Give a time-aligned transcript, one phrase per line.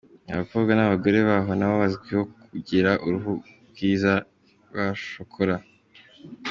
[0.33, 3.33] Abakobwa n’abagore baho nabo bazwiho kugira uruhu
[3.69, 4.13] rwiza
[4.67, 5.55] rwa shokora.